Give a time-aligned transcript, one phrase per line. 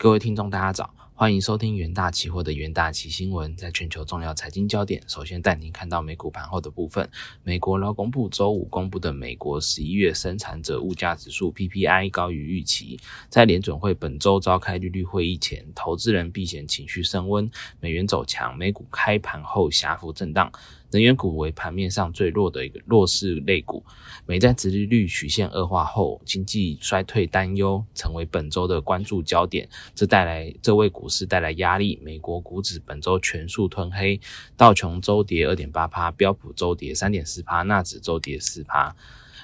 [0.00, 0.88] 各位听众，大家早，
[1.20, 3.52] 欢迎收听元大期货的元大期新闻。
[3.56, 7.10] 在全球重要财经焦点，首先带您看到美股盘后的部分。
[7.42, 13.00] 美国劳工部周五公布的美国十一月生产者物价指数 PPI 高于预期。
[13.28, 17.50] 在联准会本周召开利率会议前，投资人避险情绪升温，
[17.80, 20.52] 美元走强，美股开盘后狭幅震荡。
[20.90, 23.84] 能源股为盘面上最弱的一个弱势类股，
[24.24, 31.98] 美债殖利率曲线恶化后，经济衰退担忧成为本周的关注焦点，这带来这为股市带来压力。
[32.02, 34.20] 美国股指本周全数吞黑，
[34.56, 38.94] 道琼周跌二点八趴，标普周跌三点四趴，纳指周跌四趴。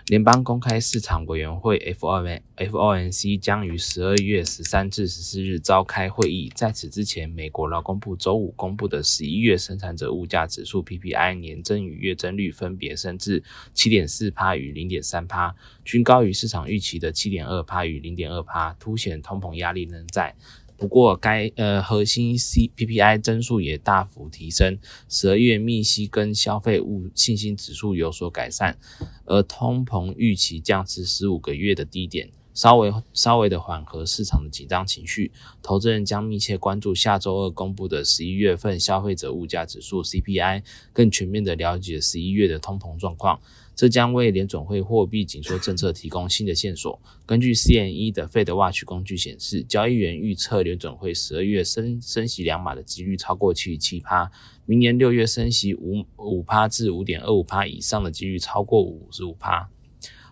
[0.09, 6.53] 联邦公开市场委员会 （FOMC） 将于十二月十三至十四日召开会议。
[6.55, 13.43] 在此之前，美国劳工部周五公布的十一月生产者物价指数 （PPI） 年增与月增率分别升至
[13.73, 15.55] 七点四帕与零点三帕，
[15.87, 20.35] 均高于市场预期的七点二帕与零点二帕，凸显通膨压力仍在。
[20.77, 28.77] 不过，该呃核心 C P P I 增速也大幅提升，十二月密西根消费物信心指数有所改善，
[29.25, 35.31] 而通膨预期降至十五个月的低点，稍微稍微的缓和市场的紧张情绪。
[35.63, 43.41] 投资人将密切关注下周二公布的十一月份消费者物价指数 C P I，更全面的了解十一月的通膨状况。
[43.77, 47.01] 这将为联总会货币紧缩政策提供新的线索。
[47.27, 54.31] 根据 C N E 的 Fed Watch 工具显示，交易员预测联总会十二月升升息两码的几率超过七十七趴，
[54.65, 59.69] 明年六月升息五五趴至五点二五趴以上的几率超过五十五趴。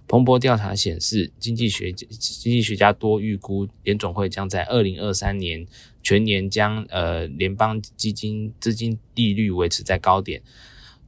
[0.09, 5.67] 彭博调查显示，经济学经济学家多预估联总会将在二零二三年
[6.03, 10.43] 全年将呃联邦基金资金利率维持在高点。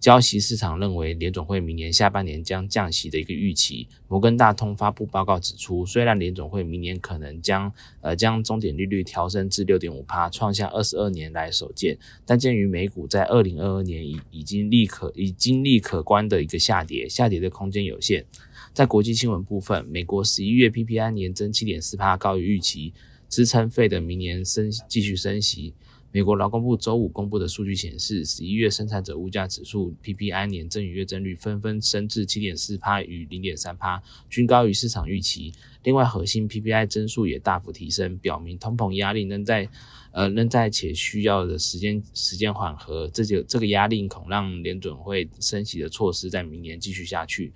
[0.05, 3.89] 交息市场认为联总会明年下半年将降息的一个预期。
[4.07, 18.27] 摩根大通发布报告指出，虽然联总会明年可能将呃将终点利率调升至六点五帕，创下二十二年来首见，但鉴于美股在二零二二年已已经立可已经立可观的一个下跌，下跌的空间有限。
[18.75, 22.93] 在国际新闻部分，美国十一月 PPI 年增七点四帕，高于预期，
[23.31, 25.73] 支撑费的明年升继续升息。
[26.15, 35.53] 美国劳工部周五公布的数据显示，十一月生产者物价指数 PPI 年增与月增率纷纷升至七点四帕与零点三帕，均高于市场预期。
[35.83, 39.69] 另外，核心 PPI 增速也大幅提升，表明通膨压力仍在，
[40.13, 43.09] 呃，仍在且需要的时间时间缓和。
[43.09, 47.53] 这就这个压力恐让联准会升息的措施在明年继续下去。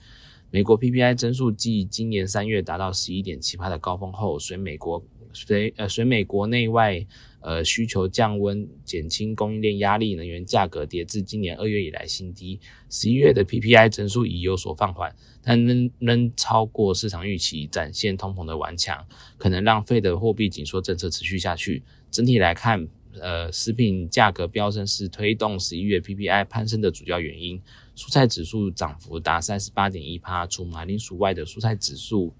[0.50, 5.00] 美国 PPI 增速继今年三月达到十一点七帕的高峰后，随美国
[5.32, 7.06] 随呃随美国内外。
[7.40, 12.58] 呃，需求降温，减轻供应链压力，能源价格跌至今年二月以来新低。
[12.90, 19.06] 十一月的 PPI 增速已有所放缓，但仍仍超过市场预期，展现通膨的顽强，
[19.36, 21.82] 可能让费的货币紧缩政策持续下去。
[22.10, 22.88] 整体来看，
[23.20, 27.60] 呃，食品价格飙升是推动十一月 PPI 攀升的主要原因。
[27.96, 32.34] 蔬菜指数涨幅达三十八点一趴，除马铃薯外的蔬菜指数，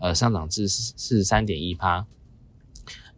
[0.00, 2.06] 呃，上涨至四十三点一趴。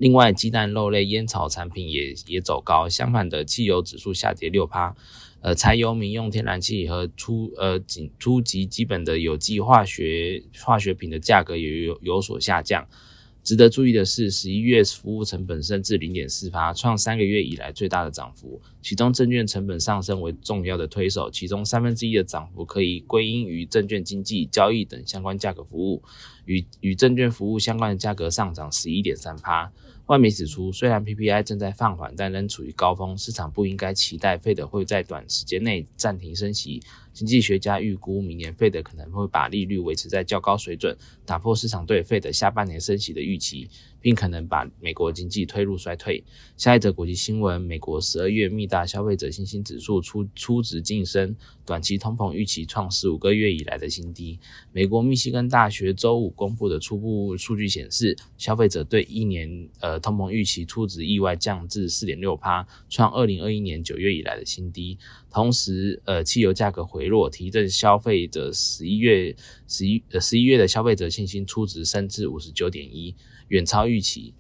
[0.03, 2.89] 另外，鸡蛋、肉类、烟草产品也也走高。
[2.89, 4.97] 相反的，汽油指数下跌六趴。
[5.43, 12.85] 呃，柴油、民用天然气和初呃仅初级基本的有机化学化学品的价格也有有所下降。
[13.43, 18.61] 值得注意的是，十一月服务成本升至零点四八，创三个月以来最大的涨幅。
[18.81, 26.03] 其中，证券成本上升为重要的推手，其中三分之一的涨幅可以归因于证券经纪、交易等相关价格服务。
[26.45, 29.73] 与与证券服务相关的价格上涨十一点三八。
[30.07, 36.83] 外媒指出，虽然 PPI 正在放缓，但仍处于高峰，市场不应该期待费德会在短时间内暂停升息。
[37.13, 43.71] 经济学家预估，明年费德可能会把利率维持在较高水准，打破市场对费德下半年升息的预期。
[44.03, 46.23] 并可能把美国经济推入衰退。
[46.59, 54.39] 下一则国际新闻：美国十二月密大消费者信心指数初初值晋升，短期通膨预期创十五个月以来的新低。
[54.73, 64.99] 美国密西根大学周五公布的初步数据显示，消费者对一年呃通膨预期初值意外降至四点六帕，创二零二一年九月以来的新低。
[65.31, 69.35] 同时，呃，汽油价格回落，提振消费者十一月
[69.67, 73.15] 十一呃十一月的消费者信心初值升至五十九点一。
[73.53, 74.35] 远超预期。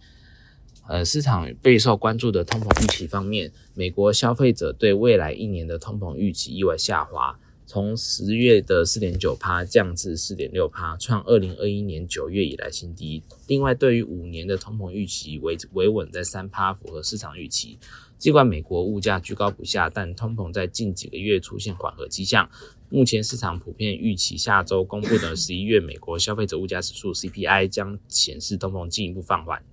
[0.88, 13.22] 呃，市场备受关注的通膨预期方面，美国消费者对未来一年的通膨预期意外下滑，从十月的四点九帕降至四点六帕，创二零二一年九月以来新低。
[13.46, 17.78] 另外，对于五年的通膨预期维维稳在三帕，符合市场预期。
[18.18, 22.48] 尽管美国物价居高不下，但通膨在近几个月出现缓和迹象。
[22.92, 29.64] 目前市场普遍预期下周公布的 十一月美国消费者物价指数 CPI 将显示通膨进一步放缓。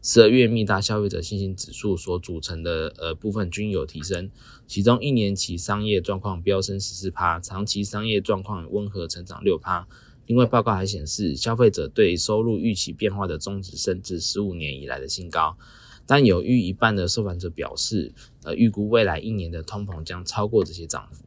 [0.00, 4.30] 十二月密大消费者信心指数所组成的呃部分均有提升，
[4.66, 9.86] 其中一年期商业状况飙升十四趴，长期商业状况温和成长六趴。
[10.24, 15.58] 另外，报告还显示，消费者对收入预期变化的终值升至十五年以来的新高。
[16.06, 18.14] 但有逾一半的受访者表示，
[18.44, 21.26] 呃，预估未来一年的通膨将超过这些涨幅。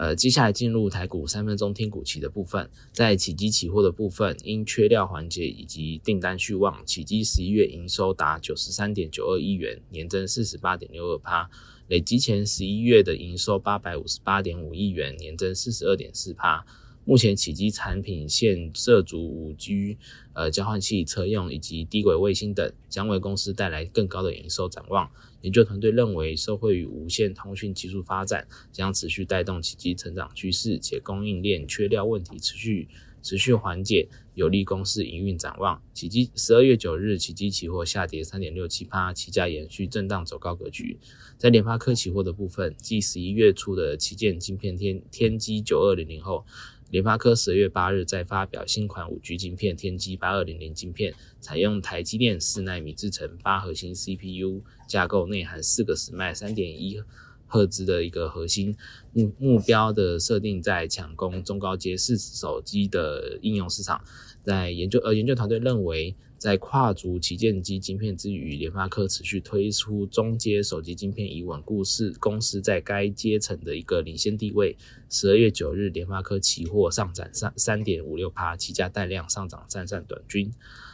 [0.00, 11.50] 呃，接下来进入台股三分钟听股期的部分，在起基期货的部分，因缺料环节以及订单续旺，起基十一月营收达九十三点九二亿元，年增四十八点六二趴，
[11.88, 16.64] 累积前十一月的营收八百五十八点五亿元，年增四十二点四趴。
[17.04, 19.96] 目前起基产品线涉足五 G、
[20.34, 25.10] 呃交换器、车用以及低轨卫星等，将为公司带来更高的营收展望。
[25.40, 32.86] 研究团队认为，受惠于无线通讯技术发展，将持续带动起基成长趋势，且供应链缺料问题持续
[33.22, 35.82] 持续缓解，有利公司营运展望。
[35.94, 40.98] 起基十二月九日，起基期货下跌三点六七趴，期价延续震荡走高格局。
[41.38, 46.44] 在联发科期货的部分，继十一月初的旗舰晶片天天玑九二零零后。
[46.90, 57.00] 联发科十月八日再发表新款五 G 晶片天玑八二零零晶片，采用台积电四纳米制程八核心 CPU 架构，内含四个十麦三点一
[57.50, 58.74] 赫兹的一个核心，
[59.12, 64.02] 目目标的设定在抢攻中高阶四手机的应用市场。
[64.42, 66.14] 在研究呃研究团队认为。
[66.40, 74.74] 在跨足旗舰机晶片之余，联发科持续推出中阶手机晶片，以稳固是公司在该阶层的一个领先地位。
[75.10, 80.50] 十二月九日，联发科期货上涨三三点五六趴，期价带量上涨，站上短均。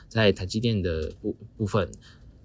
[0.09, 1.93] 在台积电的部部分，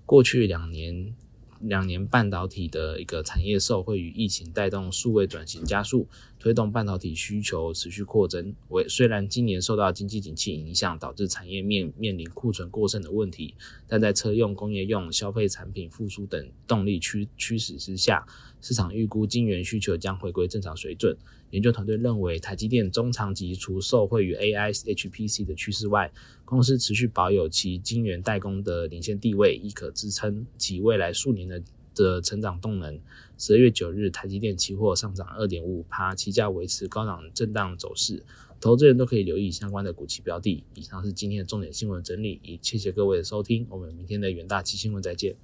[0.06, 1.16] 过去两年。
[1.64, 6.08] 两年半导体的一个产业受惠于疫情带动数位转型加速，
[6.40, 8.54] 推动半导体需求持续扩增。
[8.70, 13.54] 为虽然今年受到经济景气影响，导致产业面面临库存过剩的问题，
[13.88, 18.26] 但在车用、工业用、消费产品复苏等动力驱驱使之下，
[18.62, 21.16] 市场预估晶圆需求将回归正常水准。
[21.52, 26.10] 研究团队认为，台积电中长期除受惠于 AI HPC 的趋势外，
[26.46, 31.46] 公司持续保有其晶圆代工的领先地位，亦可支撑其未来数年
[31.94, 33.00] 的成长动能。
[33.38, 38.24] 十二月九日，台积电期货上涨二点五五趴，期价维持高档震荡走势。
[38.60, 40.64] 投资人都可以留意相关的股期标的。
[40.76, 45.36] 以上是今天的重点新闻整理，也谢谢各位的收听，我们明天的远大期新闻再见。